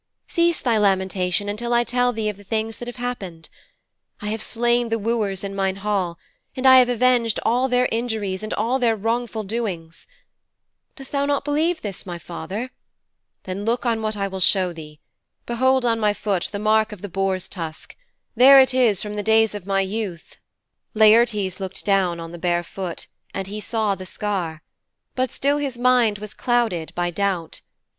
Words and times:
Cease 0.27 0.59
thy 0.61 0.79
lamentation 0.79 1.47
until 1.47 1.75
I 1.75 1.83
tell 1.83 2.11
thee 2.11 2.27
of 2.27 2.35
the 2.37 2.43
things 2.43 2.77
that 2.77 2.87
have 2.87 2.95
happened. 2.95 3.49
I 4.19 4.29
have 4.29 4.41
slain 4.41 4.89
the 4.89 4.97
wooers 4.97 5.43
in 5.43 5.53
mine 5.53 5.75
hall, 5.75 6.17
and 6.55 6.65
I 6.65 6.77
have 6.79 6.89
avenged 6.89 7.39
all 7.45 7.67
their 7.69 7.87
injuries 7.91 8.41
and 8.41 8.51
all 8.55 8.79
their 8.79 8.95
wrongful 8.95 9.43
doings. 9.43 10.07
Dost 10.95 11.11
thou 11.11 11.27
not 11.27 11.45
believe 11.45 11.83
this, 11.83 12.03
my 12.03 12.17
father? 12.17 12.71
Then 13.43 13.63
look 13.63 13.85
on 13.85 14.01
what 14.01 14.17
I 14.17 14.27
will 14.27 14.39
show 14.39 14.73
thee. 14.73 14.99
Behold 15.45 15.85
on 15.85 15.99
my 15.99 16.15
foot 16.15 16.49
the 16.51 16.57
mark 16.57 16.91
of 16.91 17.03
the 17.03 17.07
boar's 17.07 17.47
tusk 17.47 17.95
there 18.35 18.59
it 18.59 18.73
is 18.73 19.03
from 19.03 19.15
the 19.17 19.21
days 19.21 19.53
of 19.53 19.67
my 19.67 19.81
youth.' 19.81 20.35
Laertes 20.95 21.59
looked 21.59 21.85
down 21.85 22.19
on 22.19 22.31
the 22.31 22.39
bare 22.39 22.63
foot, 22.63 23.05
and 23.35 23.45
he 23.45 23.59
saw 23.59 23.93
the 23.93 24.07
scar, 24.07 24.63
but 25.13 25.31
still 25.31 25.59
his 25.59 25.77
mind 25.77 26.17
was 26.17 26.33
clouded 26.33 26.91
by 26.95 27.11
doubt. 27.11 27.61